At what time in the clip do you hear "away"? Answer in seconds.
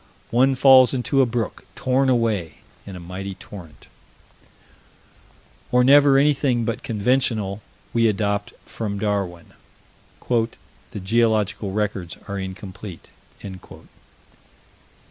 2.09-2.61